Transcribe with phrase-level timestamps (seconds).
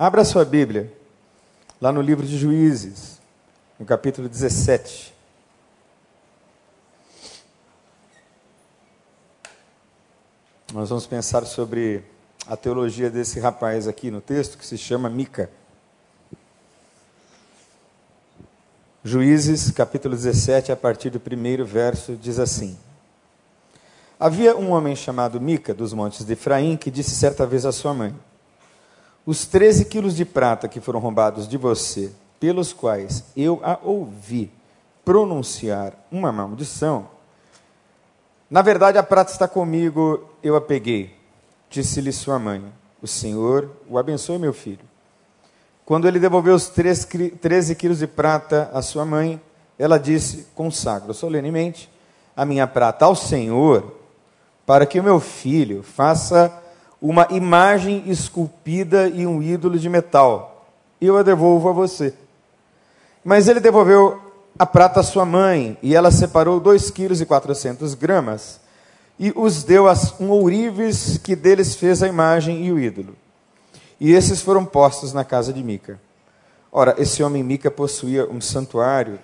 [0.00, 0.96] Abra sua Bíblia,
[1.80, 3.18] lá no livro de Juízes,
[3.80, 5.12] no capítulo 17.
[10.72, 12.04] Nós vamos pensar sobre
[12.46, 15.50] a teologia desse rapaz aqui no texto, que se chama Mica.
[19.02, 22.78] Juízes, capítulo 17, a partir do primeiro verso, diz assim:
[24.20, 27.92] Havia um homem chamado Mica, dos montes de Efraim, que disse certa vez à sua
[27.92, 28.14] mãe:
[29.28, 34.50] os 13 quilos de prata que foram roubados de você, pelos quais eu a ouvi
[35.04, 37.10] pronunciar uma maldição,
[38.50, 41.14] na verdade a prata está comigo, eu a peguei.
[41.68, 42.64] Disse-lhe sua mãe:
[43.02, 44.80] O Senhor o abençoe, meu filho.
[45.84, 49.38] Quando ele devolveu os 13 quilos de prata à sua mãe,
[49.78, 51.90] ela disse: Consagro solenemente
[52.34, 53.94] a minha prata ao Senhor,
[54.64, 56.62] para que o meu filho faça
[57.00, 60.66] uma imagem esculpida e um ídolo de metal.
[61.00, 62.12] Eu a devolvo a você.
[63.24, 64.20] Mas ele devolveu
[64.58, 68.60] a prata à sua mãe, e ela separou dois quilos e quatrocentos gramas,
[69.18, 73.14] e os deu a um ourives que deles fez a imagem e o ídolo.
[74.00, 76.00] E esses foram postos na casa de Mica.
[76.72, 79.18] Ora, esse homem Mica possuía um santuário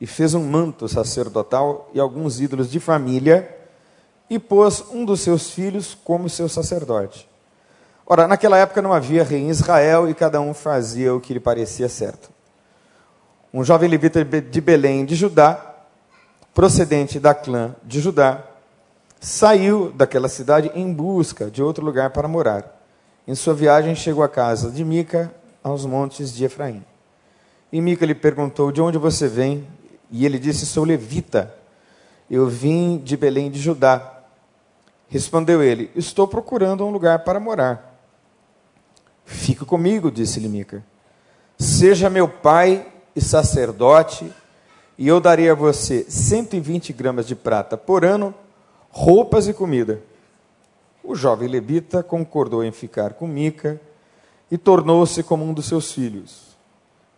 [0.00, 3.59] e fez um manto sacerdotal e alguns ídolos de família
[4.30, 7.28] e pôs um dos seus filhos como seu sacerdote.
[8.06, 11.40] Ora, naquela época não havia rei em Israel e cada um fazia o que lhe
[11.40, 12.30] parecia certo.
[13.52, 15.74] Um jovem levita de Belém de Judá,
[16.54, 18.44] procedente da clã de Judá,
[19.20, 22.80] saiu daquela cidade em busca de outro lugar para morar.
[23.26, 26.84] Em sua viagem chegou à casa de Mica, aos montes de Efraim.
[27.72, 29.66] E Mica lhe perguntou: De onde você vem?
[30.10, 31.54] E ele disse: Sou levita.
[32.30, 34.19] Eu vim de Belém de Judá
[35.10, 38.00] Respondeu ele: Estou procurando um lugar para morar.
[39.24, 40.82] Fique comigo, disse-lhe Mica.
[41.58, 44.32] Seja meu pai e sacerdote,
[44.96, 48.32] e eu darei a você 120 gramas de prata por ano,
[48.90, 50.00] roupas e comida.
[51.02, 53.80] O jovem levita concordou em ficar com Mica
[54.50, 56.56] e tornou-se como um dos seus filhos.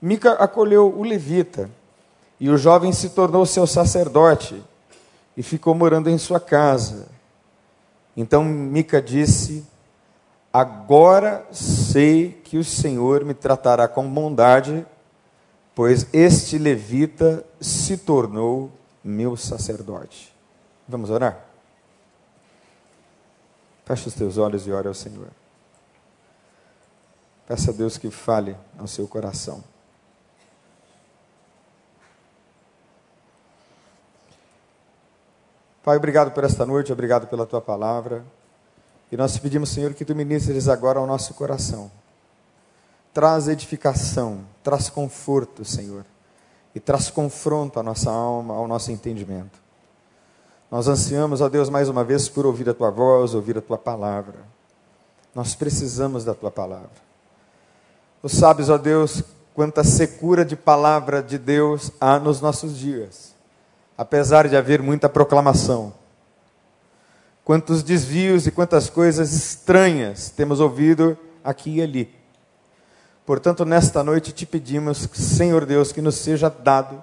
[0.01, 1.71] Mica acolheu o levita,
[2.41, 4.63] e o jovem se tornou seu sacerdote
[5.37, 7.09] e ficou morando em sua casa.
[8.17, 9.67] Então Mica disse:
[10.53, 14.87] Agora sei que o Senhor me tratará com bondade,
[15.75, 18.71] pois este levita se tornou
[19.03, 20.35] meu sacerdote.
[20.87, 21.45] Vamos orar?
[23.85, 25.29] Feche os teus olhos e ore ao Senhor.
[27.47, 29.65] Peça a Deus que fale ao seu coração.
[35.83, 38.25] Pai, obrigado por esta noite, obrigado pela tua palavra.
[39.11, 41.91] E nós te pedimos, Senhor, que tu ministres agora ao nosso coração.
[43.13, 46.05] Traz edificação, traz conforto, Senhor,
[46.73, 49.61] e traz confronto à nossa alma, ao nosso entendimento.
[50.71, 53.77] Nós ansiamos, ó Deus, mais uma vez por ouvir a tua voz, ouvir a tua
[53.77, 54.39] palavra.
[55.35, 56.91] Nós precisamos da tua palavra.
[58.23, 63.32] Tu sabes, ó Deus, quanta secura de palavra de Deus há nos nossos dias
[63.97, 65.93] apesar de haver muita proclamação.
[67.45, 72.15] Quantos desvios e quantas coisas estranhas temos ouvido aqui e ali.
[73.25, 77.03] Portanto, nesta noite te pedimos, Senhor Deus, que nos seja dado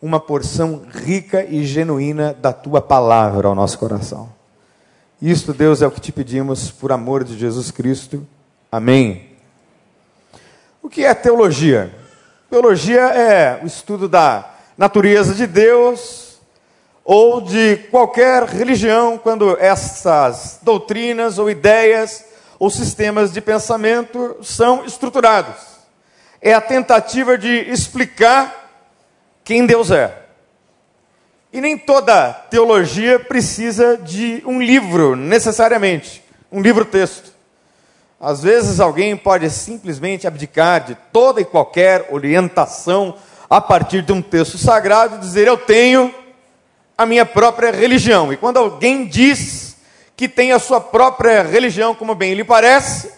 [0.00, 4.28] uma porção rica e genuína da tua palavra ao nosso coração.
[5.20, 8.26] Isto, Deus, é o que te pedimos por amor de Jesus Cristo.
[8.70, 9.30] Amém.
[10.82, 11.94] O que é teologia?
[12.50, 16.23] Teologia é o estudo da natureza de Deus,
[17.04, 22.24] ou de qualquer religião, quando essas doutrinas ou ideias
[22.58, 25.74] ou sistemas de pensamento são estruturados.
[26.40, 28.70] É a tentativa de explicar
[29.44, 30.22] quem Deus é.
[31.52, 37.32] E nem toda teologia precisa de um livro, necessariamente, um livro-texto.
[38.18, 43.14] Às vezes alguém pode simplesmente abdicar de toda e qualquer orientação
[43.50, 46.12] a partir de um texto sagrado e dizer: Eu tenho
[46.96, 48.32] a minha própria religião.
[48.32, 49.76] E quando alguém diz
[50.16, 53.12] que tem a sua própria religião, como bem lhe parece,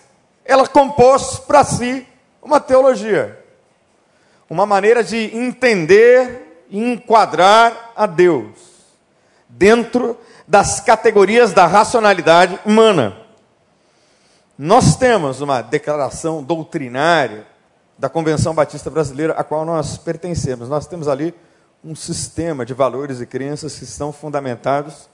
[0.44, 2.06] ela compôs para si
[2.42, 3.38] uma teologia,
[4.48, 8.54] uma maneira de entender e enquadrar a Deus
[9.48, 13.16] dentro das categorias da racionalidade humana.
[14.58, 17.46] Nós temos uma declaração doutrinária
[17.98, 20.68] da Convenção Batista Brasileira, a qual nós pertencemos.
[20.68, 21.34] Nós temos ali
[21.86, 25.08] um sistema de valores e crenças que estão fundamentados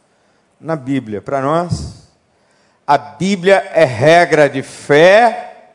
[0.58, 1.20] na Bíblia.
[1.20, 2.10] Para nós,
[2.86, 5.74] a Bíblia é regra de fé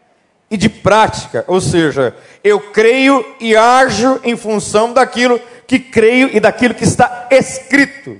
[0.49, 6.39] e de prática, ou seja, eu creio e ajo em função daquilo que creio e
[6.39, 8.19] daquilo que está escrito.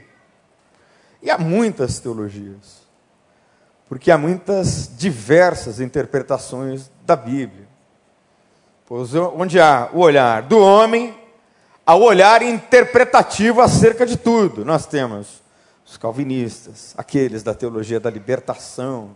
[1.24, 2.86] E há muitas teologias,
[3.90, 7.66] porque há muitas diversas interpretações da Bíblia.
[8.86, 11.27] Pois onde há o olhar do homem,
[11.88, 14.66] há o olhar interpretativo acerca de tudo.
[14.66, 15.42] Nós temos
[15.86, 19.12] os calvinistas, aqueles da teologia da libertação,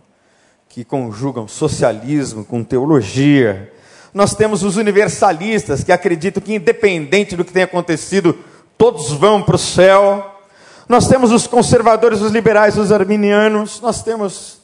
[0.70, 3.70] que conjugam socialismo com teologia.
[4.14, 8.38] Nós temos os universalistas, que acreditam que, independente do que tenha acontecido,
[8.78, 10.40] todos vão para o céu.
[10.88, 14.62] Nós temos os conservadores, os liberais, os arminianos, nós temos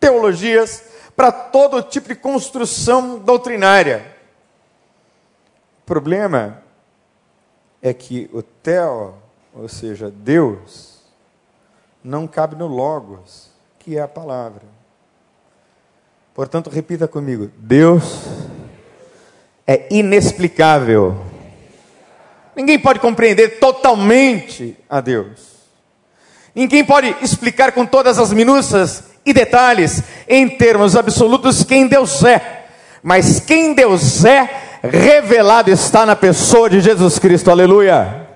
[0.00, 0.82] teologias
[1.14, 4.02] para todo tipo de construção doutrinária.
[5.82, 6.62] O problema
[7.82, 9.14] é que o Theo,
[9.52, 11.02] ou seja, Deus,
[12.02, 14.62] não cabe no Logos, que é a palavra.
[16.32, 18.22] Portanto, repita comigo: Deus
[19.66, 21.20] é inexplicável.
[22.54, 25.52] Ninguém pode compreender totalmente a Deus.
[26.54, 32.66] Ninguém pode explicar com todas as minúcias e detalhes, em termos absolutos, quem Deus é.
[33.02, 38.28] Mas quem Deus é, revelado está na pessoa de Jesus Cristo, aleluia.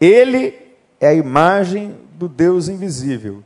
[0.00, 0.54] Ele
[0.98, 3.42] é a imagem do Deus invisível.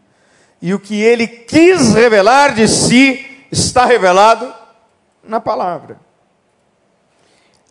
[0.60, 4.52] E o que ele quis revelar de si está revelado
[5.24, 5.98] na palavra.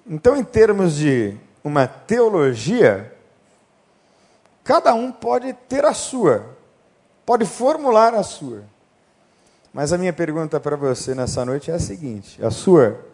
[0.05, 3.13] Então, em termos de uma teologia,
[4.63, 6.57] cada um pode ter a sua,
[7.25, 8.63] pode formular a sua.
[9.73, 13.10] Mas a minha pergunta para você nessa noite é a seguinte: a sua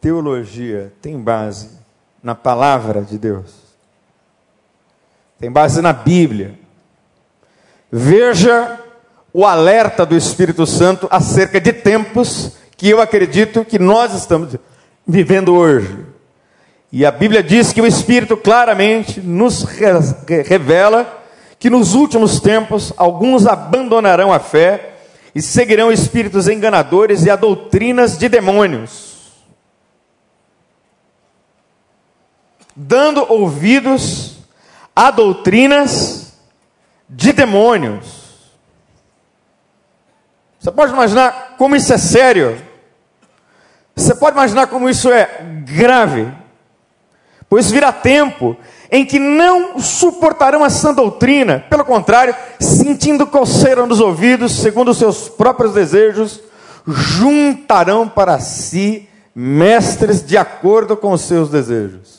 [0.00, 1.70] teologia tem base
[2.22, 3.54] na palavra de Deus?
[5.38, 6.58] Tem base na Bíblia?
[7.90, 8.80] Veja
[9.32, 14.56] o alerta do Espírito Santo acerca de tempos que eu acredito que nós estamos
[15.06, 16.06] vivendo hoje.
[16.90, 19.62] E a Bíblia diz que o Espírito claramente nos
[20.46, 21.18] revela
[21.58, 24.94] que nos últimos tempos alguns abandonarão a fé
[25.34, 29.07] e seguirão espíritos enganadores e a doutrinas de demônios,
[32.80, 34.36] dando ouvidos
[34.94, 36.32] a doutrinas
[37.08, 38.28] de demônios.
[40.60, 42.62] Você pode imaginar como isso é sério?
[43.96, 46.32] Você pode imaginar como isso é grave?
[47.48, 48.56] Pois virá tempo
[48.92, 54.98] em que não suportarão a sã doutrina, pelo contrário, sentindo coceira nos ouvidos, segundo os
[54.98, 56.40] seus próprios desejos,
[56.86, 62.17] juntarão para si mestres de acordo com os seus desejos.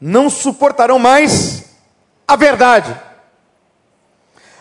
[0.00, 1.64] Não suportarão mais
[2.26, 2.98] a verdade.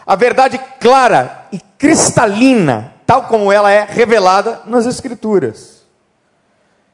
[0.06, 5.84] A verdade clara e cristalina, tal como ela é revelada nas Escrituras.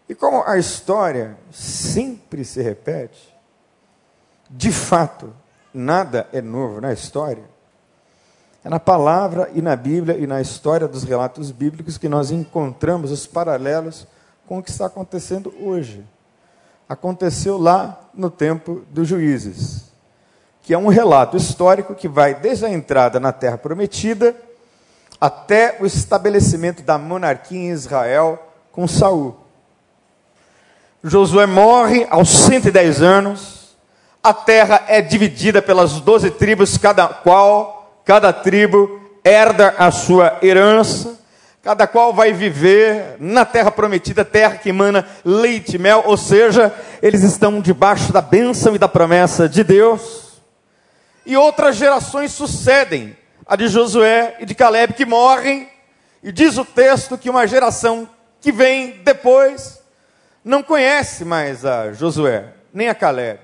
[0.08, 3.34] E como a história sempre se repete,
[4.50, 5.34] de fato,
[5.74, 7.44] nada é novo na história.
[8.64, 13.12] É na palavra e na Bíblia e na história dos relatos bíblicos que nós encontramos
[13.12, 14.08] os paralelos
[14.48, 16.04] com o que está acontecendo hoje.
[16.88, 19.86] Aconteceu lá no tempo dos juízes,
[20.62, 24.36] que é um relato histórico que vai desde a entrada na Terra Prometida
[25.20, 28.40] até o estabelecimento da monarquia em Israel
[28.72, 29.36] com Saul.
[31.04, 33.76] Josué morre aos 110 anos.
[34.24, 41.16] A terra é dividida pelas doze tribos, cada qual, cada tribo herda a sua herança.
[41.66, 46.72] Cada qual vai viver na terra prometida, terra que emana leite e mel, ou seja,
[47.02, 50.44] eles estão debaixo da bênção e da promessa de Deus.
[51.26, 53.18] E outras gerações sucedem,
[53.48, 55.68] a de Josué e de Caleb, que morrem,
[56.22, 58.08] e diz o texto que uma geração
[58.40, 59.82] que vem depois
[60.44, 63.40] não conhece mais a Josué, nem a Caleb,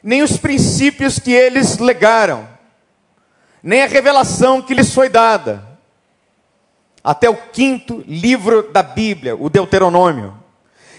[0.00, 2.48] nem os princípios que eles legaram,
[3.60, 5.71] nem a revelação que lhes foi dada,
[7.02, 10.34] até o quinto livro da Bíblia, o Deuteronômio.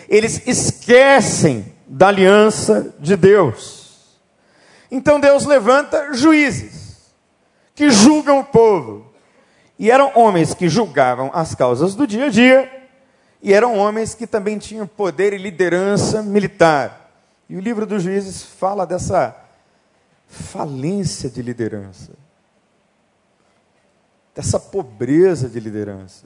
[0.10, 4.17] Eles esquecem da aliança de Deus.
[4.91, 7.12] Então Deus levanta juízes
[7.75, 9.12] que julgam o povo.
[9.79, 12.83] E eram homens que julgavam as causas do dia a dia
[13.41, 17.12] e eram homens que também tinham poder e liderança militar.
[17.50, 19.36] E o livro dos juízes fala dessa
[20.27, 22.12] falência de liderança,
[24.36, 26.25] dessa pobreza de liderança,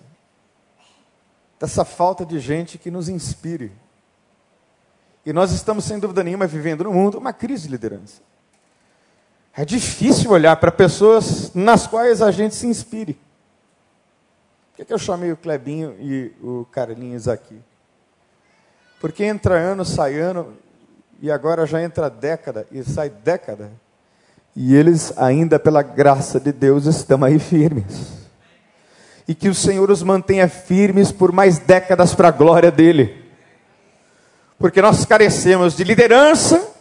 [1.59, 3.71] dessa falta de gente que nos inspire.
[5.25, 8.21] E nós estamos, sem dúvida nenhuma, vivendo no mundo uma crise de liderança.
[9.53, 13.13] É difícil olhar para pessoas nas quais a gente se inspire.
[13.13, 17.59] Por que, que eu chamei o Clebinho e o Carlinhos aqui?
[18.99, 20.55] Porque entra ano, sai ano,
[21.19, 23.71] e agora já entra década e sai década.
[24.59, 28.25] E eles ainda, pela graça de Deus, estão aí firmes.
[29.27, 33.23] E que o Senhor os mantenha firmes por mais décadas para a glória dele.
[34.57, 36.73] Porque nós carecemos de liderança,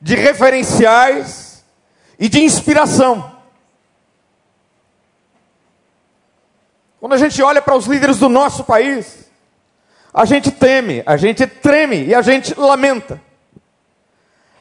[0.00, 1.64] de referenciais
[2.18, 3.30] e de inspiração.
[6.98, 9.30] Quando a gente olha para os líderes do nosso país,
[10.12, 13.22] a gente teme, a gente treme e a gente lamenta.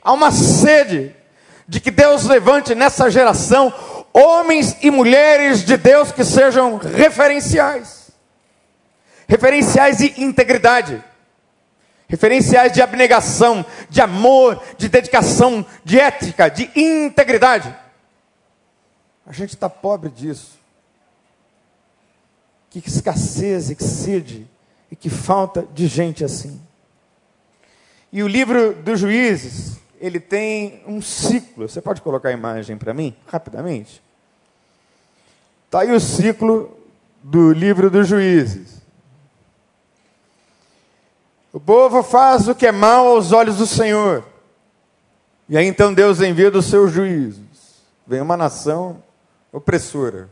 [0.04, 1.25] Há uma sede
[1.68, 3.74] de que Deus levante nessa geração
[4.14, 8.06] homens e mulheres de Deus que sejam referenciais
[9.28, 11.04] referenciais de integridade,
[12.08, 17.76] referenciais de abnegação, de amor, de dedicação, de ética, de integridade.
[19.26, 20.60] A gente está pobre disso.
[22.70, 24.48] Que escassez, que sede
[24.92, 26.62] e que falta de gente assim.
[28.12, 31.68] E o livro dos juízes, ele tem um ciclo.
[31.68, 34.02] Você pode colocar a imagem para mim, rapidamente?
[35.66, 36.78] Está aí o ciclo
[37.24, 38.82] do livro dos juízes.
[41.52, 44.24] O povo faz o que é mal aos olhos do Senhor.
[45.50, 47.82] E aí então Deus envia dos seus juízos.
[48.06, 49.02] Vem uma nação
[49.52, 50.30] opressora.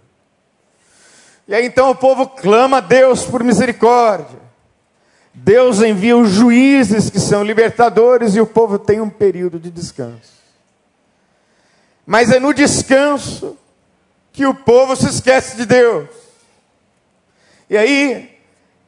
[1.48, 4.40] E aí então o povo clama a Deus por misericórdia.
[5.34, 10.34] Deus envia os juízes que são libertadores e o povo tem um período de descanso.
[12.06, 13.58] Mas é no descanso
[14.32, 16.08] que o povo se esquece de Deus.
[17.70, 18.30] E aí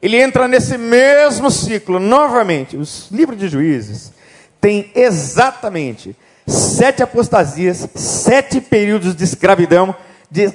[0.00, 2.76] ele entra nesse mesmo ciclo novamente.
[2.76, 4.12] Os livros de juízes
[4.60, 6.14] têm exatamente
[6.46, 9.94] sete apostasias, sete períodos de escravidão
[10.30, 10.46] de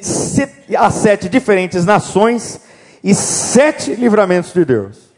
[0.77, 2.62] a sete diferentes nações
[3.03, 5.11] e sete livramentos de Deus.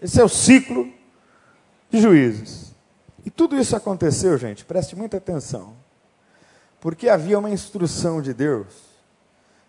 [0.00, 0.92] Esse é o ciclo
[1.90, 2.74] de juízes.
[3.24, 5.74] E tudo isso aconteceu, gente, preste muita atenção,
[6.80, 8.66] porque havia uma instrução de Deus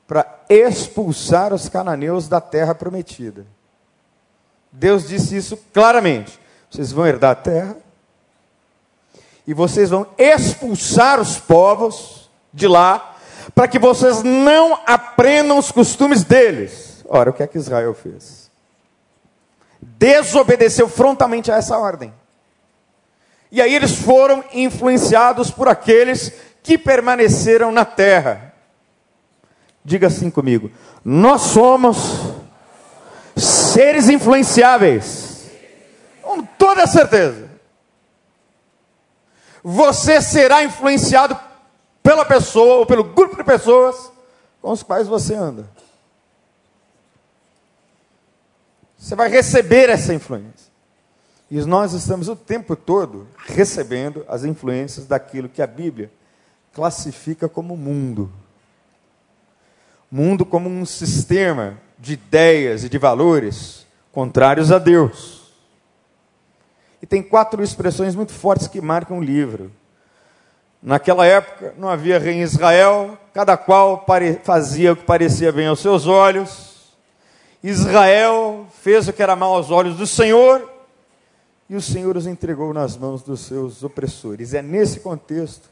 [0.08, 3.46] para expulsar os cananeus da terra prometida.
[4.72, 7.78] Deus disse isso claramente: vocês vão herdar a terra,
[9.46, 13.18] e vocês vão expulsar os povos de lá,
[13.54, 17.04] para que vocês não aprendam os costumes deles.
[17.08, 18.49] Ora, o que é que Israel fez?
[19.82, 22.14] Desobedeceu frontalmente a essa ordem.
[23.52, 26.32] E aí eles foram influenciados por aqueles
[26.62, 28.54] que permaneceram na terra.
[29.84, 30.72] Diga assim comigo:
[31.04, 31.98] nós somos
[33.36, 35.50] seres influenciáveis,
[36.22, 37.50] com toda certeza.
[39.64, 41.38] Você será influenciado
[42.04, 44.12] pela pessoa ou pelo grupo de pessoas
[44.62, 45.70] com os quais você anda.
[49.00, 50.70] Você vai receber essa influência.
[51.50, 56.12] E nós estamos o tempo todo recebendo as influências daquilo que a Bíblia
[56.74, 58.32] classifica como mundo.
[60.12, 65.54] Mundo como um sistema de ideias e de valores contrários a Deus.
[67.02, 69.72] E tem quatro expressões muito fortes que marcam o livro.
[70.84, 74.06] Naquela época não havia rei em Israel, cada qual
[74.44, 76.94] fazia o que parecia bem aos seus olhos.
[77.64, 80.70] Israel fez o que era mal aos olhos do Senhor
[81.70, 84.54] e o Senhor os entregou nas mãos dos seus opressores.
[84.54, 85.70] É nesse contexto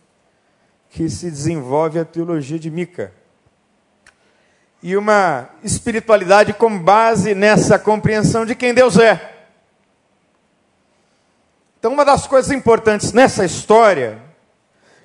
[0.90, 3.12] que se desenvolve a teologia de Mica.
[4.84, 9.36] E uma espiritualidade com base nessa compreensão de quem Deus é.
[11.80, 14.20] Então, uma das coisas importantes nessa história,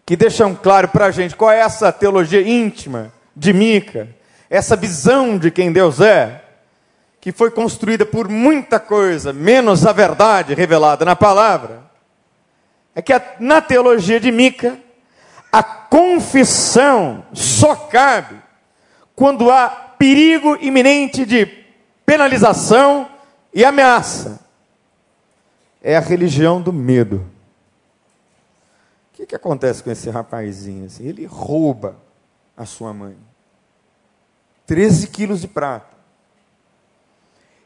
[0.04, 4.08] que deixam claro para a gente qual é essa teologia íntima de Mica,
[4.50, 6.41] essa visão de quem Deus é,
[7.22, 11.84] que foi construída por muita coisa, menos a verdade revelada na palavra,
[12.96, 14.76] é que na teologia de Mica,
[15.52, 18.42] a confissão só cabe
[19.14, 21.46] quando há perigo iminente de
[22.04, 23.08] penalização
[23.54, 24.44] e ameaça.
[25.80, 27.24] É a religião do medo.
[29.12, 30.86] O que, que acontece com esse rapazinho?
[30.86, 31.06] Assim?
[31.06, 31.94] Ele rouba
[32.56, 33.16] a sua mãe.
[34.66, 36.01] 13 quilos de prata.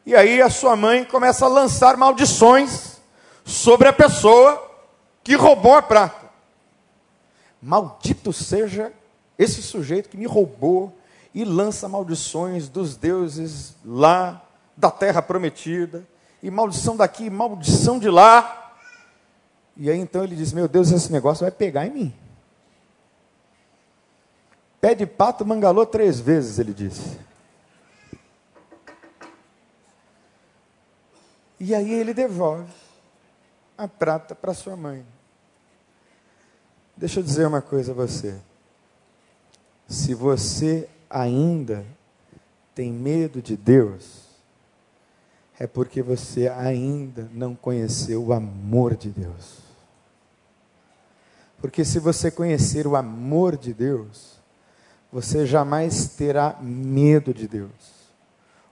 [0.07, 2.99] E aí a sua mãe começa a lançar maldições
[3.45, 4.71] sobre a pessoa
[5.25, 6.27] que roubou a prata.
[7.61, 8.93] Maldito seja
[9.37, 10.97] esse sujeito que me roubou
[11.35, 14.41] e lança maldições dos deuses lá
[14.77, 16.07] da terra prometida,
[16.43, 18.75] e maldição daqui, maldição de lá.
[19.77, 22.15] E aí então ele diz: Meu Deus, esse negócio vai pegar em mim.
[24.81, 27.19] Pé de pato mangalou três vezes, ele disse.
[31.59, 32.73] E aí ele devolve
[33.77, 35.05] a prata para sua mãe.
[36.97, 38.37] Deixa eu dizer uma coisa a você.
[39.89, 41.85] Se você ainda
[42.75, 44.27] tem medo de Deus,
[45.59, 49.59] é porque você ainda não conheceu o amor de Deus.
[51.59, 54.37] Porque se você conhecer o amor de Deus,
[55.11, 57.71] você jamais terá medo de Deus.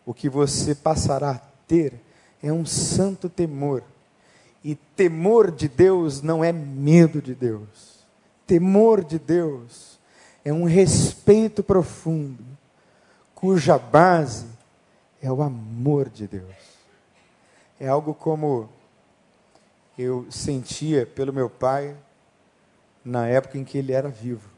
[0.05, 2.04] O que você passará a ter
[2.45, 3.83] é um santo temor.
[4.63, 8.05] E temor de Deus não é medo de Deus.
[8.47, 9.99] Temor de Deus
[10.45, 12.45] é um respeito profundo,
[13.35, 14.47] cuja base
[15.23, 16.55] é o amor de Deus.
[17.81, 18.69] É algo como
[19.97, 21.97] eu sentia pelo meu pai
[23.03, 24.51] na época em que ele era vivo.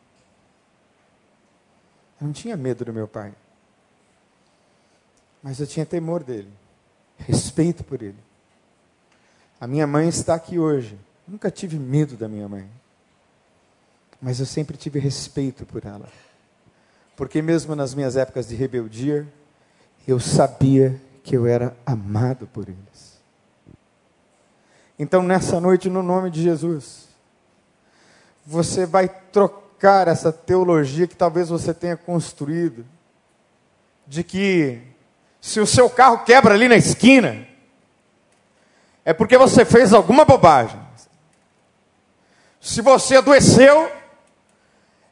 [2.20, 3.32] Eu não tinha medo do meu pai,
[5.40, 6.50] mas eu tinha temor dele,
[7.18, 8.18] respeito por ele.
[9.60, 10.98] A minha mãe está aqui hoje.
[11.26, 12.68] Nunca tive medo da minha mãe,
[14.20, 16.08] mas eu sempre tive respeito por ela,
[17.16, 19.26] porque mesmo nas minhas épocas de rebeldia,
[20.06, 23.20] eu sabia que eu era amado por eles.
[24.96, 27.08] Então, nessa noite, no nome de Jesus,
[28.46, 32.86] você vai trocar essa teologia que talvez você tenha construído,
[34.06, 34.80] de que
[35.40, 37.46] se o seu carro quebra ali na esquina,
[39.04, 40.80] é porque você fez alguma bobagem.
[42.60, 43.90] Se você adoeceu,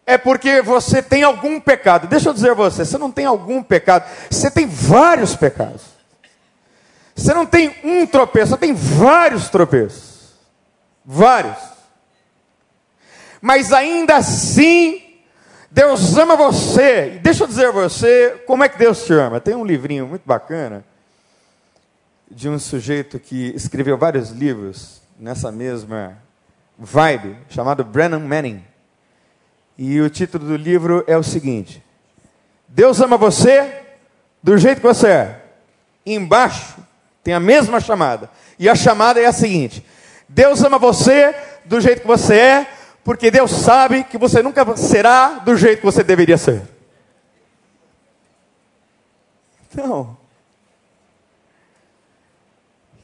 [0.04, 2.08] é porque você tem algum pecado.
[2.08, 5.82] Deixa eu dizer a você, você não tem algum pecado, você tem vários pecados.
[7.14, 10.34] Você não tem um tropeço, você tem vários tropeços.
[11.04, 11.74] Vários
[13.44, 15.03] mas ainda assim,
[15.74, 17.18] Deus ama você.
[17.20, 19.40] Deixa eu dizer a você como é que Deus te ama.
[19.40, 20.84] Tem um livrinho muito bacana
[22.30, 26.16] de um sujeito que escreveu vários livros nessa mesma
[26.78, 28.64] vibe, chamado Brennan Manning.
[29.76, 31.82] E o título do livro é o seguinte:
[32.68, 33.82] Deus ama você
[34.40, 35.44] do jeito que você é.
[36.06, 36.76] Embaixo
[37.24, 38.30] tem a mesma chamada.
[38.60, 39.84] E a chamada é a seguinte:
[40.28, 42.66] Deus ama você do jeito que você é,
[43.04, 46.62] porque Deus sabe que você nunca será do jeito que você deveria ser.
[49.70, 50.16] Então,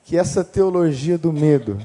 [0.04, 1.78] que essa teologia do medo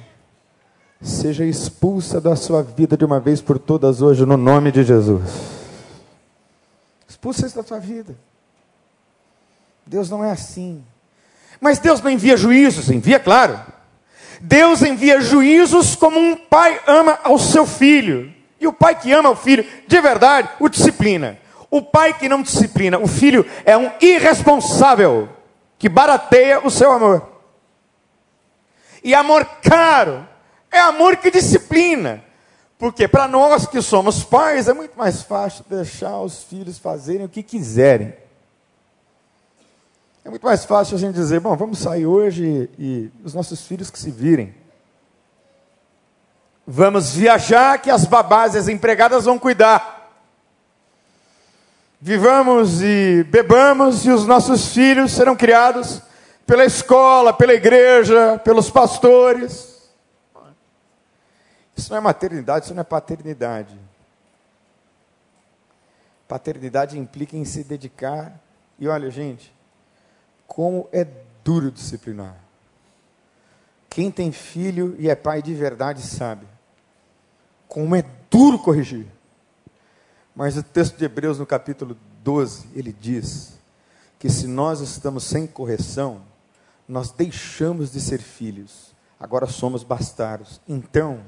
[1.02, 5.30] seja expulsa da sua vida de uma vez por todas hoje, no nome de Jesus.
[7.08, 8.16] Expulsa isso da sua vida.
[9.86, 10.84] Deus não é assim.
[11.60, 13.60] Mas Deus não envia juízos, envia, claro.
[14.48, 18.32] Deus envia juízos como um pai ama ao seu filho.
[18.60, 21.40] E o pai que ama o filho, de verdade, o disciplina.
[21.70, 25.28] O pai que não disciplina o filho é um irresponsável
[25.80, 27.28] que barateia o seu amor.
[29.04, 30.28] E amor caro
[30.72, 32.24] é amor que disciplina.
[32.78, 37.30] Porque para nós que somos pais é muito mais fácil deixar os filhos fazerem o
[37.30, 38.14] que quiserem.
[40.26, 43.92] É muito mais fácil a gente dizer, bom, vamos sair hoje e, os nossos filhos
[43.92, 44.56] que se virem.
[46.66, 50.12] Vamos viajar que as babás e as empregadas vão cuidar.
[52.02, 56.02] Vivamos e bebamos e os nossos filhos serão criados
[56.44, 59.92] pela escola, pela igreja, pelos pastores.
[61.78, 63.80] Isso não é maternidade, isso não é paternidade.
[66.28, 68.34] Paternidade implica em se dedicar.
[68.80, 69.55] E olha, gente,
[70.56, 71.06] como é
[71.44, 72.34] duro disciplinar.
[73.90, 76.48] Quem tem filho e é pai de verdade sabe
[77.68, 79.06] como é duro corrigir.
[80.34, 83.60] Mas o texto de Hebreus, no capítulo 12, ele diz
[84.18, 86.22] que se nós estamos sem correção,
[86.88, 90.62] nós deixamos de ser filhos, agora somos bastardos.
[90.66, 91.20] Então,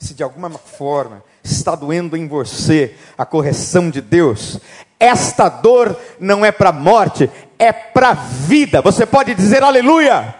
[0.00, 4.58] se de alguma forma está doendo em você a correção de Deus,
[4.98, 8.80] esta dor não é para a morte, é para a vida.
[8.80, 10.14] Você pode dizer aleluia.
[10.14, 10.34] aleluia.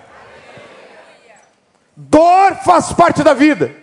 [1.95, 3.77] Dor faz parte da vida.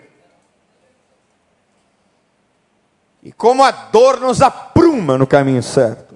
[3.21, 6.15] E como a dor nos apruma no caminho certo.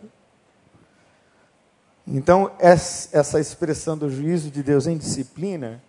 [2.07, 5.81] Então, essa expressão do juízo de Deus em disciplina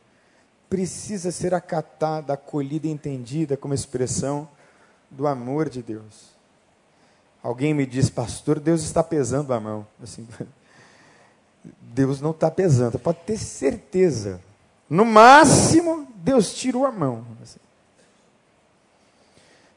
[0.73, 4.49] precisa ser acatada, acolhida e entendida como expressão
[5.11, 6.31] do amor de Deus.
[7.43, 9.87] Alguém me diz, pastor, Deus está pesando a mão.
[10.03, 10.27] Assim,
[11.93, 14.41] Deus não está pesando, pode ter certeza.
[14.89, 17.27] No máximo, Deus tirou a mão.
[17.43, 17.61] Assim.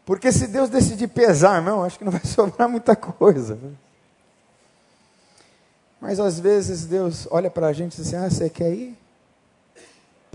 [0.06, 3.60] Porque se Deus decidir pesar a mão, acho que não vai sobrar muita coisa.
[6.00, 9.05] Mas às vezes Deus olha para a gente e diz assim: Ah, você quer ir?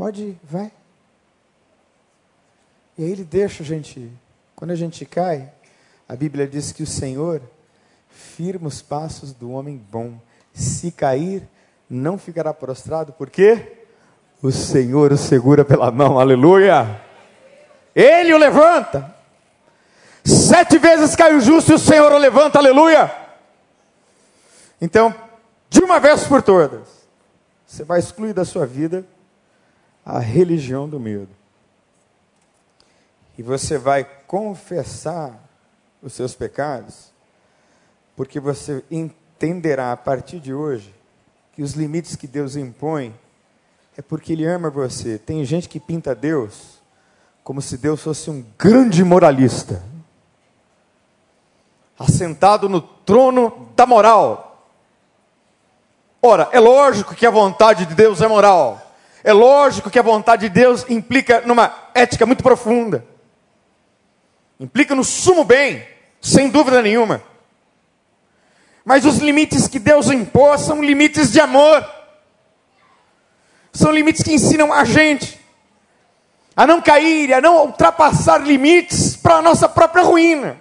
[0.01, 0.73] Pode ir, vai.
[2.97, 4.11] E aí ele deixa a gente ir.
[4.57, 5.53] Quando a gente cai,
[6.09, 7.43] a Bíblia diz que o Senhor
[8.09, 10.19] firma os passos do homem bom.
[10.55, 11.47] Se cair,
[11.89, 13.77] não ficará prostrado, porque
[14.43, 17.03] o Senhor o segura pela mão, aleluia.
[17.95, 19.15] Ele o levanta.
[20.25, 23.15] Sete vezes cai o justo e o Senhor o levanta, aleluia.
[24.81, 25.15] Então,
[25.69, 26.89] de uma vez por todas,
[27.67, 29.05] você vai excluir da sua vida
[30.05, 31.29] a religião do medo.
[33.39, 35.39] E você vai confessar
[36.03, 37.13] os seus pecados,
[38.17, 40.95] porque você entenderá a partir de hoje
[41.53, 43.15] que os limites que Deus impõe
[43.97, 45.19] é porque Ele ama você.
[45.19, 46.81] Tem gente que pinta Deus
[47.43, 49.83] como se Deus fosse um grande moralista,
[51.99, 54.69] assentado no trono da moral.
[56.23, 58.90] Ora, é lógico que a vontade de Deus é moral.
[59.23, 63.05] É lógico que a vontade de Deus implica numa ética muito profunda.
[64.59, 65.87] Implica no sumo bem,
[66.21, 67.23] sem dúvida nenhuma.
[68.85, 71.89] Mas os limites que Deus impôs são limites de amor.
[73.73, 75.41] São limites que ensinam a gente
[76.57, 80.61] a não cair, a não ultrapassar limites para a nossa própria ruína.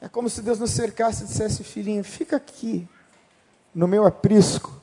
[0.00, 2.86] É como se Deus nos cercasse e dissesse: Filhinho, fica aqui,
[3.74, 4.75] no meu aprisco,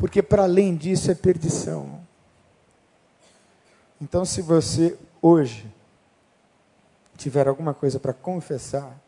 [0.00, 2.00] porque para além disso é perdição.
[4.00, 5.70] Então, se você hoje
[7.18, 8.98] tiver alguma coisa para confessar,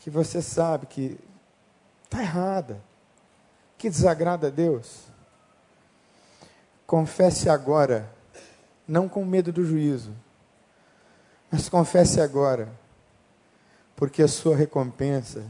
[0.00, 1.16] que você sabe que
[2.02, 2.82] está errada,
[3.78, 5.04] que desagrada a Deus,
[6.84, 8.12] confesse agora,
[8.86, 10.12] não com medo do juízo,
[11.52, 12.68] mas confesse agora,
[13.94, 15.48] porque a sua recompensa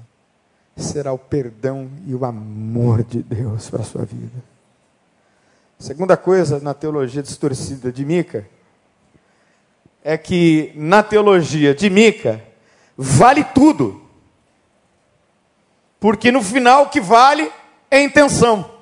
[0.83, 4.43] será o perdão e o amor de Deus para a sua vida.
[5.79, 8.49] Segunda coisa na teologia distorcida de Mica
[10.03, 12.43] é que na teologia de Mica
[12.97, 14.03] vale tudo.
[16.01, 17.51] Porque no final o que vale
[17.91, 18.79] é intenção.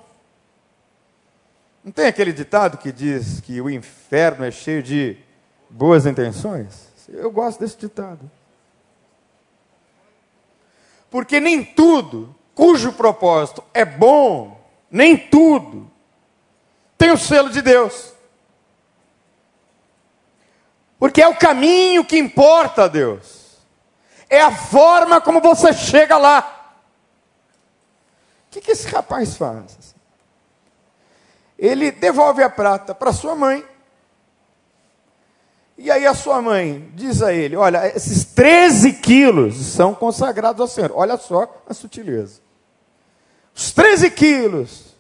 [1.84, 5.16] Não tem aquele ditado que diz que o inferno é cheio de
[5.70, 6.88] boas intenções?
[7.08, 8.30] Eu gosto desse ditado.
[11.16, 15.90] Porque nem tudo cujo propósito é bom, nem tudo
[16.98, 18.12] tem o selo de Deus.
[20.98, 23.56] Porque é o caminho que importa a Deus.
[24.28, 26.76] É a forma como você chega lá.
[28.48, 29.94] O que, que esse rapaz faz?
[31.58, 33.66] Ele devolve a prata para sua mãe
[35.78, 40.66] e aí a sua mãe diz a ele: Olha, esses 13 quilos são consagrados ao
[40.66, 40.92] Senhor.
[40.94, 42.40] Olha só a sutileza.
[43.54, 44.96] Os 13 quilos,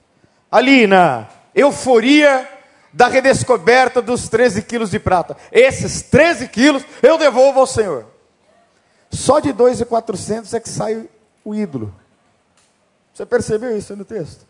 [0.50, 2.48] ali na euforia
[2.92, 5.36] da redescoberta dos 13 quilos de prata.
[5.50, 8.06] Esses 13 quilos eu devolvo ao Senhor.
[9.10, 11.08] Só de 2,400 é que sai
[11.44, 11.94] o ídolo.
[13.14, 14.46] Você percebeu isso no texto?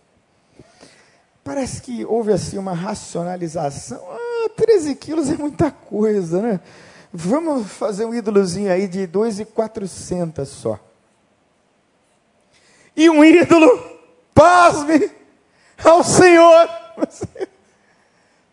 [1.45, 4.01] Parece que houve assim uma racionalização.
[4.57, 6.61] Ah, 13 quilos é muita coisa, né?
[7.13, 10.81] Vamos fazer um ídolozinho aí de 2,400 só.
[12.97, 14.01] E um ídolo,
[14.35, 15.11] pasme,
[15.85, 16.69] ao Senhor.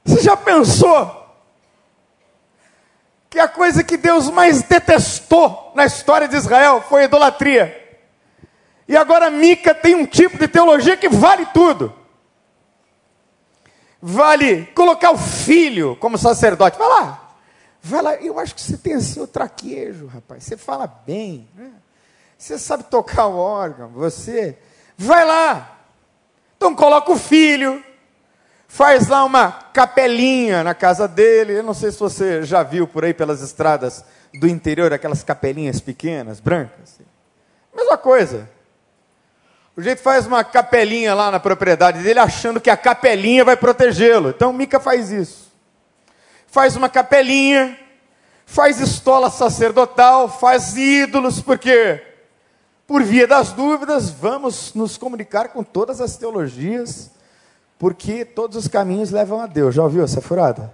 [0.04, 1.24] Você já pensou?
[3.30, 7.80] Que a coisa que Deus mais detestou na história de Israel foi a idolatria.
[8.88, 12.03] E agora Mica tem um tipo de teologia que vale tudo
[14.06, 16.78] vale colocar o filho como sacerdote.
[16.78, 17.36] Vai lá,
[17.82, 18.16] vai lá.
[18.16, 20.44] Eu acho que você tem assim o traquejo, rapaz.
[20.44, 21.72] Você fala bem, né?
[22.38, 24.58] Você sabe tocar o órgão, você.
[24.98, 25.80] Vai lá.
[26.58, 27.82] Então coloca o filho,
[28.68, 31.58] faz lá uma capelinha na casa dele.
[31.58, 35.80] Eu não sei se você já viu por aí pelas estradas do interior aquelas capelinhas
[35.80, 37.00] pequenas, brancas.
[37.74, 38.50] Mesma coisa.
[39.76, 44.30] O jeito faz uma capelinha lá na propriedade dele, achando que a capelinha vai protegê-lo.
[44.30, 45.52] Então Mica faz isso.
[46.46, 47.80] Faz uma capelinha,
[48.46, 52.00] faz estola sacerdotal, faz ídolos, porque,
[52.86, 57.10] por via das dúvidas, vamos nos comunicar com todas as teologias,
[57.80, 59.74] porque todos os caminhos levam a Deus.
[59.74, 60.72] Já ouviu essa furada?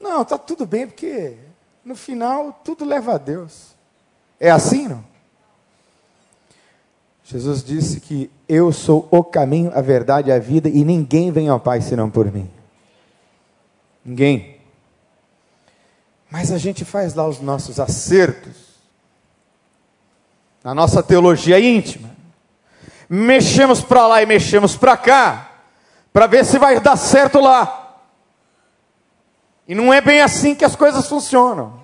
[0.00, 1.36] Não, está tudo bem, porque
[1.84, 3.76] no final tudo leva a Deus.
[4.40, 5.15] É assim, não?
[7.28, 11.48] Jesus disse que eu sou o caminho, a verdade e a vida, e ninguém vem
[11.48, 12.48] ao Pai senão por mim.
[14.04, 14.60] Ninguém.
[16.30, 18.54] Mas a gente faz lá os nossos acertos,
[20.62, 22.14] na nossa teologia íntima.
[23.08, 25.50] Mexemos para lá e mexemos para cá,
[26.12, 28.04] para ver se vai dar certo lá.
[29.66, 31.80] E não é bem assim que as coisas funcionam.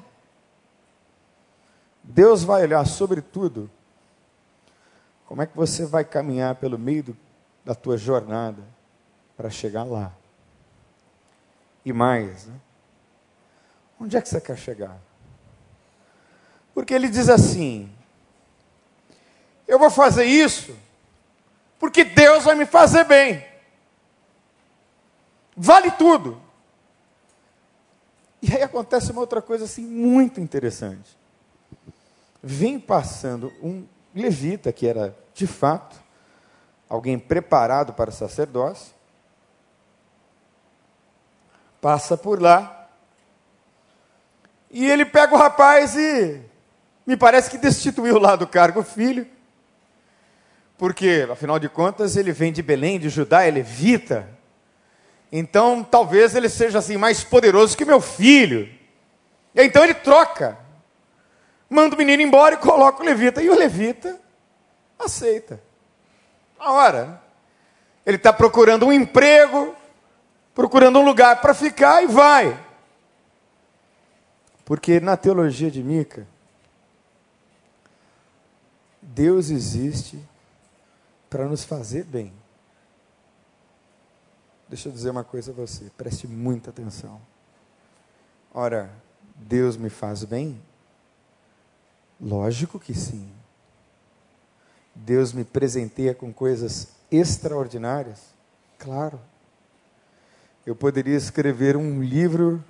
[2.01, 3.69] Deus vai olhar sobre tudo.
[5.33, 7.17] Como é que você vai caminhar pelo meio do,
[7.65, 8.63] da tua jornada
[9.35, 10.13] para chegar lá?
[11.87, 12.55] E mais, né?
[13.99, 15.01] onde é que você quer chegar?
[16.75, 17.91] Porque ele diz assim:
[19.67, 20.77] eu vou fazer isso
[21.81, 23.43] porque Deus vai me fazer bem.
[25.57, 26.43] Vale tudo.
[28.43, 31.17] E aí acontece uma outra coisa assim muito interessante.
[32.43, 35.97] Vem passando um levita que era de fato
[36.89, 38.95] alguém preparado para sacerdócio,
[41.81, 42.89] passa por lá
[44.71, 46.41] e ele pega o rapaz e
[47.07, 49.27] me parece que destituiu lá do cargo o filho
[50.83, 54.29] porque, afinal de contas, ele vem de Belém, de Judá, é levita.
[55.31, 58.69] Então, talvez ele seja assim mais poderoso que meu filho.
[59.55, 60.59] E então ele troca.
[61.71, 63.41] Manda o menino embora e coloca o levita.
[63.41, 64.19] E o levita
[65.05, 65.61] aceita.
[66.59, 67.23] A hora.
[68.05, 69.77] Ele está procurando um emprego,
[70.55, 72.59] procurando um lugar para ficar e vai.
[74.65, 76.27] Porque na teologia de Mica,
[79.01, 80.19] Deus existe
[81.29, 82.33] para nos fazer bem.
[84.69, 87.21] Deixa eu dizer uma coisa a você, preste muita atenção.
[88.55, 88.91] Ora,
[89.35, 90.61] Deus me faz bem?
[92.21, 93.31] Lógico que sim.
[94.95, 98.21] Deus me presenteia com coisas extraordinárias?
[98.79, 99.21] Claro.
[100.65, 102.63] Eu poderia escrever um livro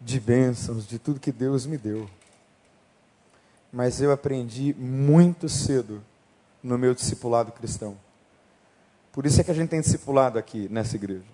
[0.00, 2.08] de bênçãos, de tudo que Deus me deu.
[3.72, 6.02] Mas eu aprendi muito cedo
[6.62, 7.96] no meu discipulado cristão.
[9.12, 11.24] Por isso é que a gente tem discipulado aqui nessa igreja.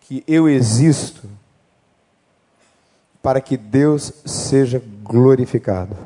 [0.00, 1.28] Que eu existo
[3.22, 5.96] para que Deus seja glorificado.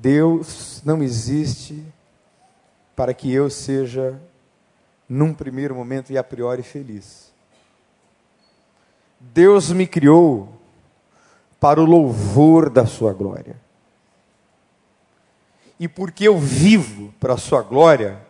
[0.00, 1.84] Deus não existe
[2.96, 4.20] para que eu seja,
[5.08, 7.32] num primeiro momento e a priori, feliz.
[9.20, 10.52] Deus me criou
[11.60, 13.68] para o louvor da Sua glória
[15.78, 18.20] e porque eu vivo para a sua glória,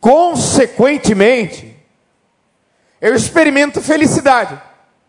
[0.00, 1.76] consequentemente,
[3.00, 4.60] eu experimento felicidade,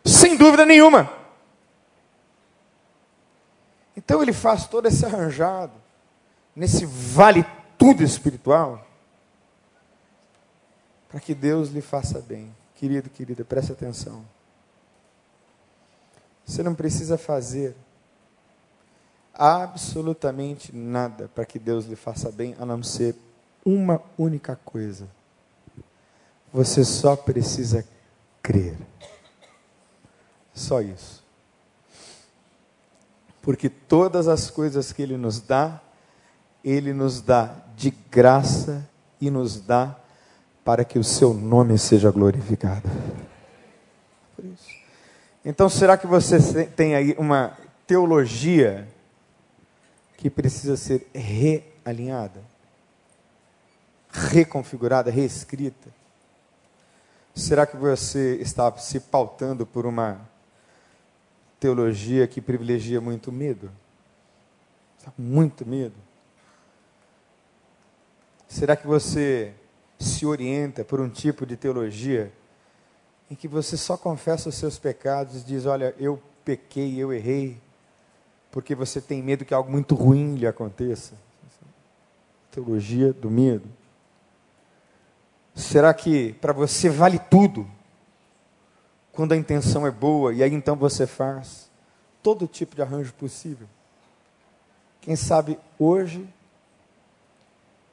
[0.04, 1.12] sem dúvida nenhuma.
[3.96, 5.74] Então ele faz todo esse arranjado,
[6.60, 7.46] nesse vale
[7.78, 8.86] tudo espiritual,
[11.08, 12.54] para que Deus lhe faça bem.
[12.76, 14.26] Querido, querida, preste atenção.
[16.46, 17.78] Você não precisa fazer
[19.34, 23.16] absolutamente nada para que Deus lhe faça bem, a não ser
[23.66, 25.08] uma única coisa.
[26.52, 27.88] Você só precisa
[28.44, 28.78] crer.
[30.54, 31.24] Só isso.
[33.42, 35.82] Porque todas as coisas que Ele nos dá,
[36.64, 38.88] Ele nos dá de graça
[39.20, 39.96] e nos dá
[40.64, 42.90] para que o Seu nome seja glorificado.
[45.44, 48.88] Então, será que você tem aí uma teologia
[50.18, 52.42] que precisa ser realinhada,
[54.12, 55.90] reconfigurada, reescrita?
[57.34, 60.20] Será que você está se pautando por uma
[61.60, 63.72] teologia que privilegia muito medo?
[65.18, 65.96] Muito medo?
[68.50, 69.54] Será que você
[70.00, 72.34] se orienta por um tipo de teologia
[73.30, 77.62] em que você só confessa os seus pecados e diz: Olha, eu pequei, eu errei,
[78.50, 81.14] porque você tem medo que algo muito ruim lhe aconteça.
[82.52, 83.70] Teologia do medo.
[85.54, 87.70] Será que para você vale tudo?
[89.12, 91.70] Quando a intenção é boa e aí então você faz
[92.24, 93.68] todo tipo de arranjo possível.
[95.02, 96.28] Quem sabe hoje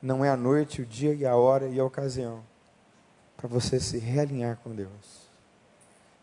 [0.00, 2.42] não é a noite, o dia e a hora e a ocasião
[3.36, 5.26] para você se realinhar com Deus.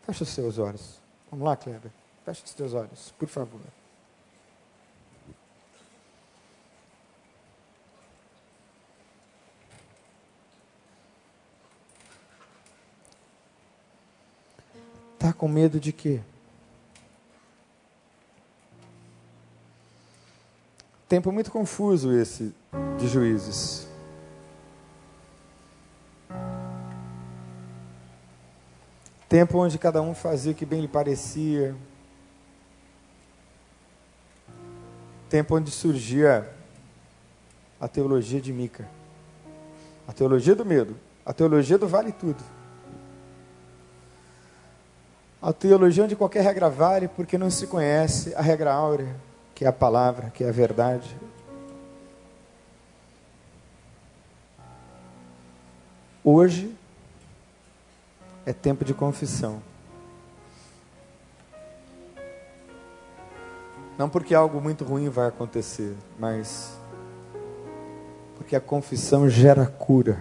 [0.02, 1.00] Feche os seus olhos.
[1.30, 1.90] Vamos lá, Kleber.
[2.24, 3.60] Feche os seus olhos, por favor.
[15.14, 16.20] Está com medo de quê?
[21.08, 22.54] Tempo muito confuso esse
[22.98, 23.88] de juízes.
[29.28, 31.74] Tempo onde cada um fazia o que bem lhe parecia.
[35.28, 36.48] Tempo onde surgia
[37.80, 38.88] a teologia de Mica.
[40.06, 40.96] A teologia do medo.
[41.26, 42.42] A teologia do vale tudo.
[45.42, 49.14] A teologia onde qualquer regra vale porque não se conhece a regra áurea,
[49.54, 51.16] que é a palavra, que é a verdade.
[56.26, 56.74] Hoje
[58.46, 59.60] é tempo de confissão.
[63.98, 66.78] Não porque algo muito ruim vai acontecer, mas
[68.36, 70.18] porque a confissão gera cura.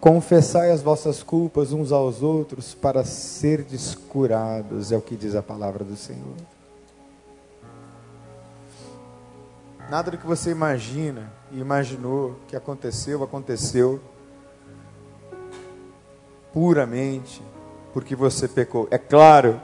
[0.00, 5.42] Confessai as vossas culpas uns aos outros para serdes curados, é o que diz a
[5.42, 6.59] palavra do Senhor.
[9.90, 14.00] Nada do que você imagina e imaginou que aconteceu, aconteceu
[16.52, 17.42] puramente
[17.92, 18.86] porque você pecou.
[18.88, 19.60] É claro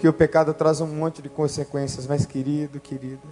[0.00, 3.22] que o pecado traz um monte de consequências, mas querido, querida,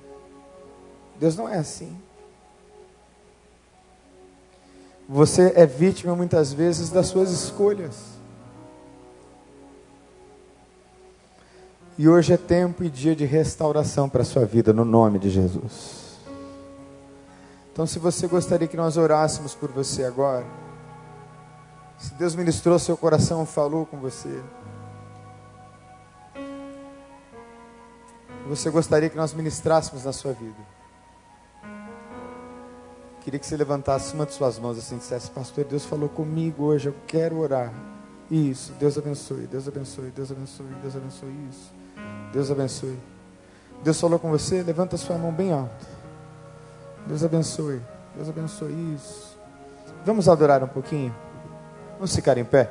[1.18, 2.01] Deus não é assim.
[5.09, 8.15] Você é vítima muitas vezes das suas escolhas.
[11.98, 15.30] E hoje é tempo e dia de restauração para a sua vida, no nome de
[15.30, 16.18] Jesus.
[17.72, 20.44] Então, se você gostaria que nós orássemos por você agora,
[21.98, 24.42] se Deus ministrou seu coração, falou com você,
[28.46, 30.76] você gostaria que nós ministrássemos na sua vida?
[33.22, 36.64] Queria que você levantasse uma de suas mãos assim e dissesse, pastor, Deus falou comigo
[36.64, 37.72] hoje, eu quero orar.
[38.30, 41.75] Isso, Deus abençoe, Deus abençoe, Deus abençoe, Deus abençoe isso.
[42.37, 42.99] Deus abençoe.
[43.83, 45.87] Deus falou com você, levanta sua mão bem alto.
[47.07, 47.81] Deus abençoe,
[48.14, 49.38] Deus abençoe isso.
[50.05, 51.16] Vamos adorar um pouquinho?
[51.94, 52.68] Vamos ficar em pé?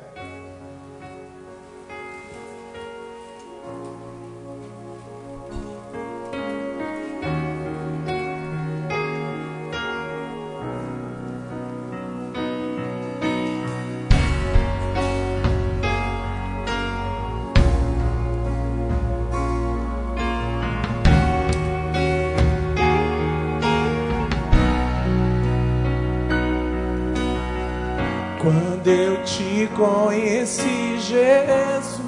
[29.76, 32.00] Conheci Jesus,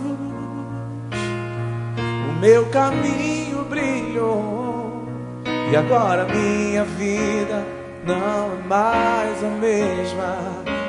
[2.28, 5.04] o meu caminho brilhou
[5.70, 7.62] e agora minha vida
[8.06, 10.36] não é mais a mesma.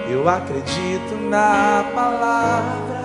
[0.09, 2.99] Eu acredito na palavra.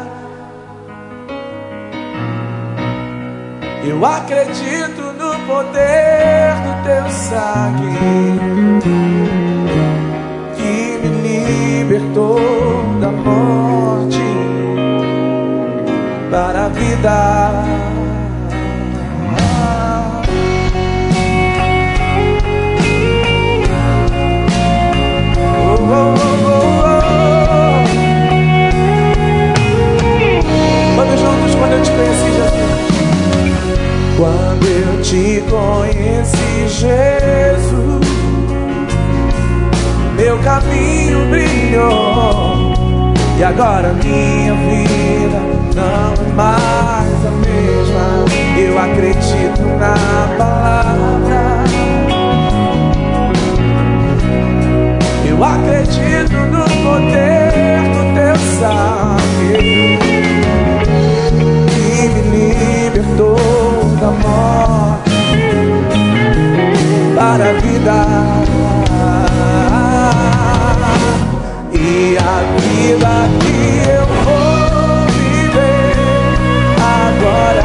[3.87, 8.04] Eu acredito no poder do teu sangue
[11.85, 12.38] libertou
[12.99, 14.18] da morte
[16.31, 17.51] para a vida.
[30.97, 32.94] Vamos juntos quando eu te conheci, Jesus.
[34.16, 38.05] Quando eu te conheci, Jesus
[40.16, 41.43] meu caminho brilhou.
[43.37, 45.40] E agora minha vida
[45.74, 48.24] não é mais a mesma.
[48.56, 49.94] Eu acredito na
[50.38, 51.64] palavra.
[55.26, 55.73] Eu acredito
[72.94, 73.57] vida que
[73.88, 75.94] eu vou viver
[76.80, 77.64] agora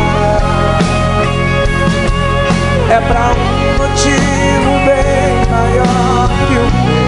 [2.89, 6.99] é pra um motivo bem maior que o meu.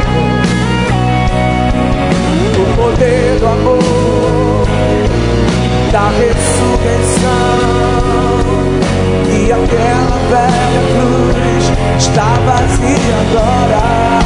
[2.61, 4.67] O poder do amor,
[5.91, 7.59] da ressurreição.
[9.29, 11.65] E aquela velha cruz
[11.97, 14.20] está vazia agora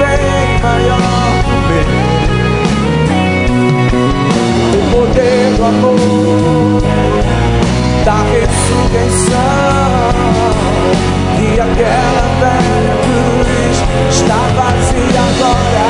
[0.00, 0.98] bem maior
[1.44, 1.86] o bem.
[4.78, 6.82] O poder do amor,
[8.04, 9.38] da ressurreição,
[11.38, 13.78] E aquela velha cruz
[14.10, 15.88] está vazia agora.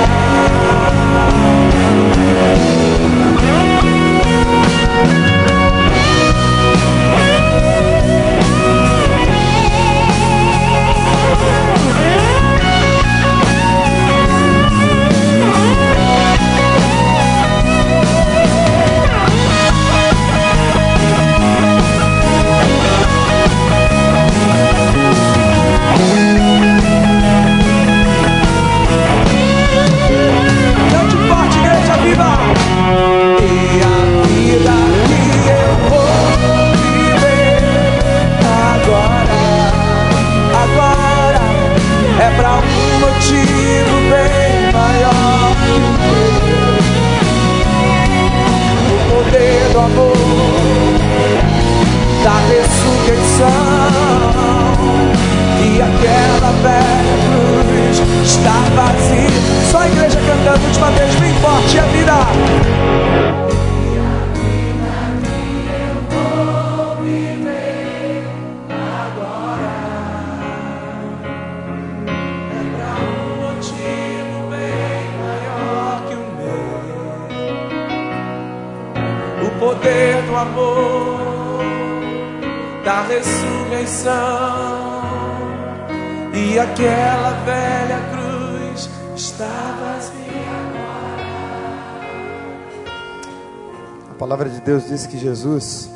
[94.20, 95.90] Palavra de Deus diz que Jesus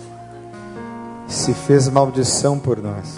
[1.29, 3.17] se fez maldição por nós.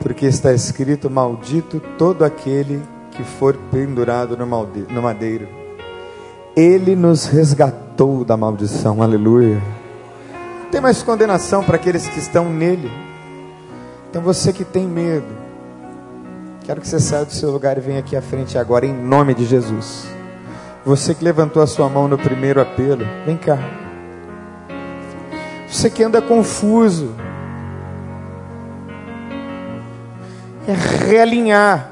[0.00, 2.82] Porque está escrito: Maldito todo aquele
[3.12, 4.46] que for pendurado no
[5.02, 5.48] madeiro.
[6.54, 9.62] Ele nos resgatou da maldição, aleluia.
[10.64, 12.90] Não tem mais condenação para aqueles que estão nele.
[14.10, 15.26] Então você que tem medo,
[16.64, 19.32] quero que você saia do seu lugar e venha aqui à frente agora, em nome
[19.32, 20.19] de Jesus.
[20.84, 23.58] Você que levantou a sua mão no primeiro apelo, vem cá.
[25.68, 27.14] Você que anda confuso,
[30.66, 31.90] é realinhar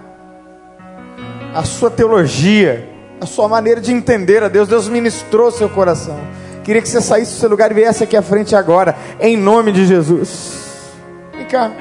[1.55, 2.89] a sua teologia,
[3.21, 4.69] a sua maneira de entender a Deus.
[4.69, 6.19] Deus ministrou seu coração.
[6.65, 9.71] Queria que você saísse do seu lugar e viesse aqui à frente agora, em nome
[9.71, 10.93] de Jesus.
[11.33, 11.73] Vem cá.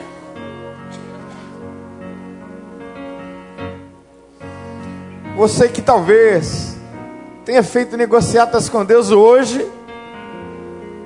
[5.36, 6.77] Você que talvez
[7.48, 9.66] tenha feito negociatas com Deus hoje,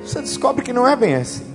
[0.01, 1.45] você descobre que não é bem assim.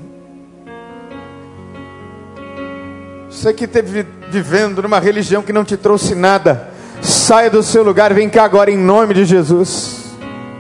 [3.29, 6.69] Você que esteve vivendo numa religião que não te trouxe nada,
[7.03, 10.15] saia do seu lugar, vem cá agora em nome de Jesus.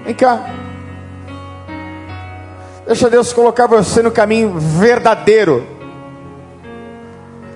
[0.05, 0.45] Vem cá.
[2.85, 5.64] Deixa Deus colocar você no caminho verdadeiro.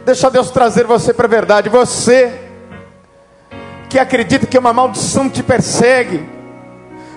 [0.04, 1.68] Deixa Deus trazer você para a verdade.
[1.68, 2.32] Você
[3.88, 6.38] que acredita que uma maldição te persegue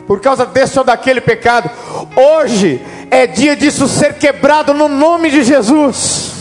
[0.08, 1.70] por causa desse ou daquele pecado.
[2.16, 6.32] Hoje é dia disso ser quebrado no nome de Jesus.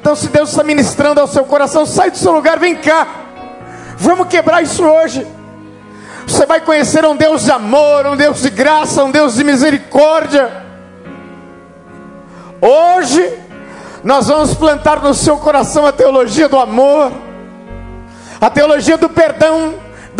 [0.00, 3.06] Então, se Deus está ministrando ao seu coração, sai do seu lugar, vem cá.
[3.96, 5.26] Vamos quebrar isso hoje.
[6.26, 10.50] Você vai conhecer um Deus de amor, um Deus de graça, um Deus de misericórdia.
[12.60, 13.38] Hoje,
[14.02, 17.12] nós vamos plantar no seu coração a teologia do amor
[18.42, 19.72] a teologia do perdão,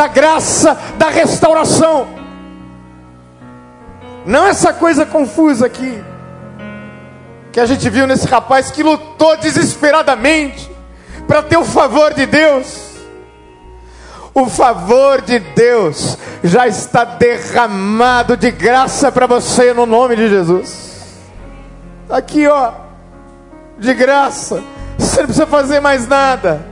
[0.02, 2.08] da graça, da restauração.
[4.26, 6.02] Não essa coisa confusa aqui,
[7.52, 10.70] que a gente viu nesse rapaz que lutou desesperadamente
[11.28, 12.90] para ter o favor de Deus.
[14.34, 21.20] O favor de Deus já está derramado de graça para você no nome de Jesus.
[22.10, 22.72] Aqui, ó,
[23.78, 24.62] de graça.
[24.98, 26.64] Você não precisa fazer mais nada.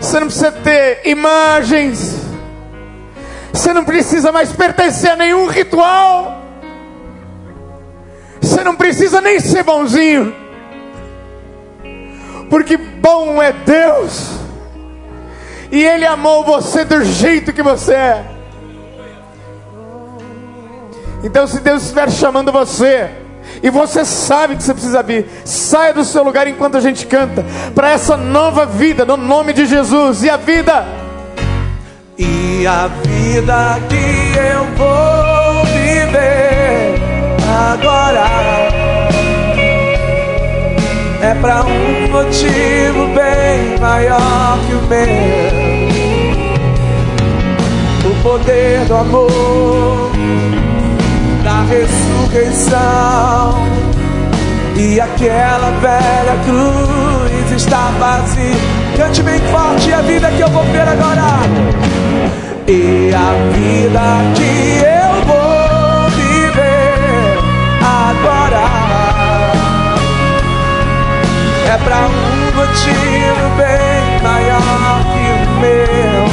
[0.00, 2.29] Você não precisa ter imagens.
[3.52, 6.42] Você não precisa mais pertencer a nenhum ritual.
[8.40, 10.34] Você não precisa nem ser bonzinho.
[12.48, 14.38] Porque bom é Deus.
[15.70, 18.24] E Ele amou você do jeito que você é.
[21.22, 23.10] Então, se Deus estiver chamando você,
[23.62, 25.28] e você sabe que você precisa vir.
[25.44, 27.44] Saia do seu lugar enquanto a gente canta.
[27.74, 30.22] Para essa nova vida, no nome de Jesus.
[30.22, 30.99] E a vida.
[32.22, 37.00] E a vida que eu vou viver
[37.72, 38.28] agora.
[41.22, 45.08] É para um motivo bem maior que o meu.
[48.04, 50.10] O poder do amor
[51.42, 52.70] da ressurreição.
[54.76, 57.29] E aquela velha cruz
[57.60, 58.56] está vazia.
[58.96, 61.40] Cante bem forte a vida que eu vou ver agora.
[62.66, 64.00] E a vida
[64.34, 67.38] que eu vou viver
[67.82, 68.66] agora
[71.66, 76.24] é para um motivo bem maior que o meu.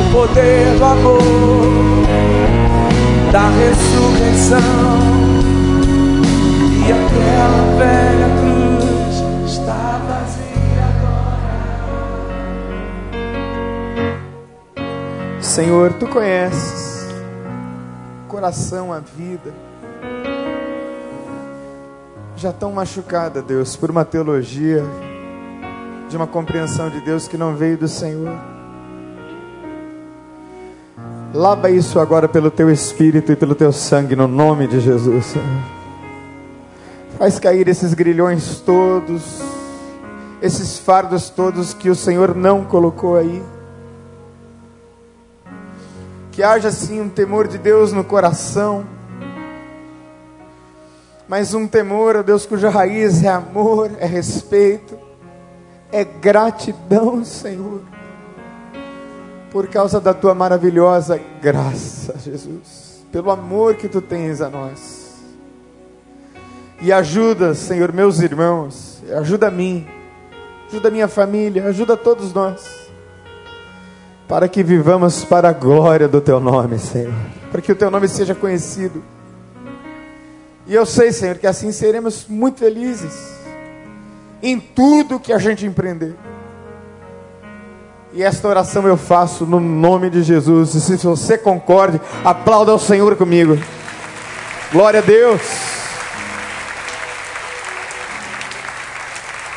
[0.00, 2.04] O poder do amor
[3.30, 5.04] da ressurreição
[6.86, 8.43] e aquela velha
[15.54, 17.06] Senhor, tu conheces
[18.24, 19.54] o coração, a vida.
[22.36, 24.82] Já tão machucada, Deus, por uma teologia
[26.08, 28.36] de uma compreensão de Deus que não veio do Senhor.
[31.32, 35.36] Lava isso agora pelo teu espírito e pelo teu sangue, no nome de Jesus.
[37.16, 39.40] Faz cair esses grilhões todos,
[40.42, 43.40] esses fardos todos que o Senhor não colocou aí.
[46.34, 48.84] Que haja sim um temor de Deus no coração,
[51.26, 54.98] mas um temor a Deus cuja raiz é amor, é respeito,
[55.90, 57.80] é gratidão, Senhor
[59.54, 65.14] por causa da tua maravilhosa graça, Jesus, pelo amor que tu tens a nós.
[66.82, 69.86] E ajuda, Senhor, meus irmãos, ajuda a mim,
[70.68, 72.83] ajuda a minha família, ajuda a todos nós,
[74.28, 77.12] para que vivamos para a glória do teu nome, Senhor,
[77.50, 79.02] para que o teu nome seja conhecido.
[80.66, 83.34] E eu sei, Senhor, que assim seremos muito felizes
[84.42, 86.14] em tudo que a gente empreender.
[88.12, 90.74] E esta oração eu faço no nome de Jesus.
[90.74, 93.58] E se você concorde, aplauda ao Senhor comigo.
[94.72, 95.42] Glória a Deus.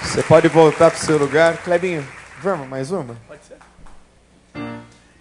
[0.01, 1.57] Você pode voltar para o seu lugar.
[1.57, 2.03] Clebinho,
[2.41, 3.15] vamos, mais uma?
[3.27, 3.46] Pode.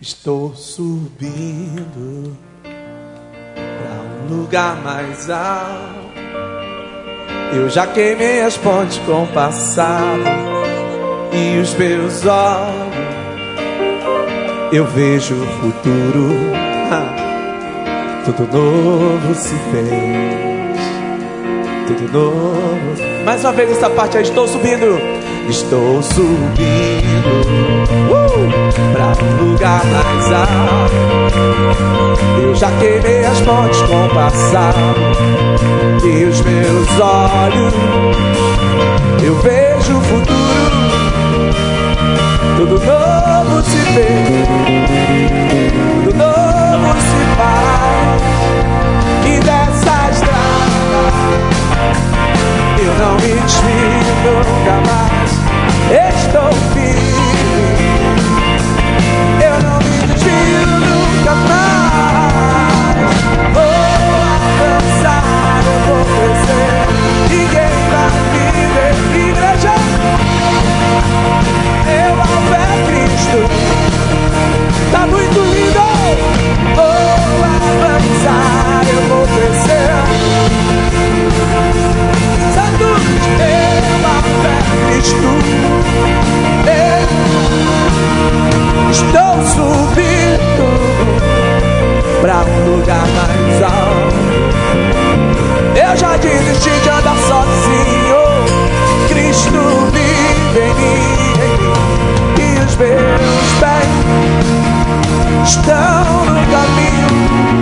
[0.01, 5.97] Estou subindo para um lugar mais alto.
[7.55, 10.23] Eu já queimei as pontes com o passado
[11.33, 12.97] e os meus olhos
[14.73, 16.29] eu vejo o futuro.
[18.25, 20.77] Tudo novo se fez.
[21.87, 23.25] Tudo novo.
[23.25, 24.99] Mais uma vez essa parte aí, estou subindo.
[25.49, 26.57] Estou subindo
[28.11, 28.26] uh,
[28.93, 30.95] pra lugar mais alto.
[32.43, 34.79] Eu já queimei as pontes com o passado.
[36.05, 37.75] E os meus olhos,
[39.23, 40.57] eu vejo o futuro
[42.57, 44.09] tudo novo se vê,
[46.05, 48.23] tudo novo se faz.
[49.27, 51.17] E dessa estrada
[52.79, 55.31] eu não me desvio nunca mais.
[56.15, 56.51] Estou
[85.07, 85.23] Cristo.
[86.67, 87.07] Eu
[88.91, 90.67] estou subindo
[92.21, 94.17] pra um lugar mais alto.
[95.77, 98.23] Eu já desisti de andar sozinho.
[99.09, 99.61] Cristo
[99.93, 101.27] vive em mim
[102.79, 103.87] meus pés
[105.45, 107.56] estão no caminho,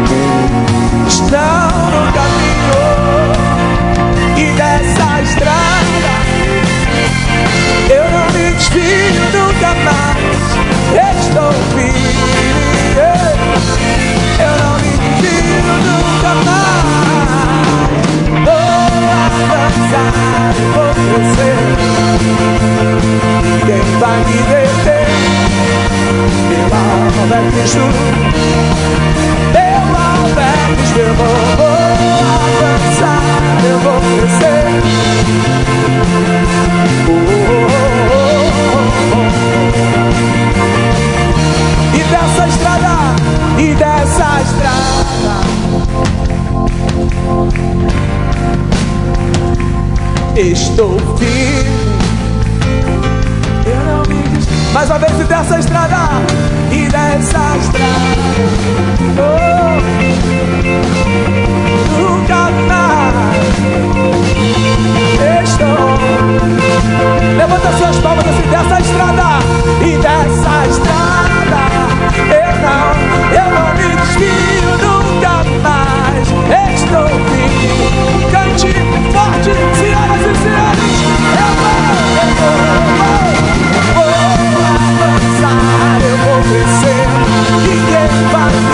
[88.05, 88.74] Ninguém